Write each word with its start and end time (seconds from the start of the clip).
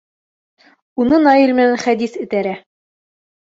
Уны 1.03 1.19
Наил 1.25 1.53
менән 1.59 1.77
Хәдис 1.83 2.17
этәрә. 2.25 2.57